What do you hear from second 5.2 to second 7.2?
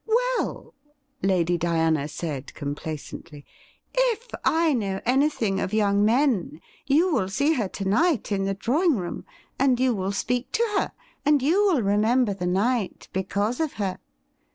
thing of young men, you